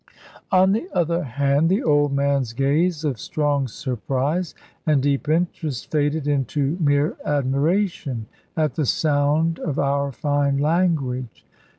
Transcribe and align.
On 0.51 0.71
the 0.71 0.87
other 0.93 1.21
hand 1.23 1.69
the 1.69 1.83
old 1.83 2.11
man's 2.11 2.53
gaze 2.53 3.03
of 3.03 3.19
strong 3.19 3.67
surprise 3.67 4.55
and 4.83 4.99
deep 4.99 5.29
interest 5.29 5.91
faded 5.91 6.27
into 6.27 6.75
mere 6.79 7.17
admiration 7.23 8.25
at 8.57 8.73
the 8.73 8.87
sound 8.87 9.59
of 9.59 9.77
our 9.77 10.11
fine 10.11 10.57
language. 10.57 11.45